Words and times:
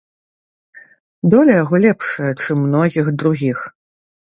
Доля 1.35 1.53
яго 1.63 1.75
лепшая, 1.85 2.33
чым 2.41 2.57
многіх 2.65 3.13
другіх. 3.21 3.59